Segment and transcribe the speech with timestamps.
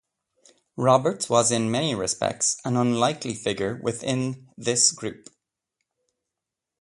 [0.77, 5.29] Roberts was in many respects an unlikely figure within this group.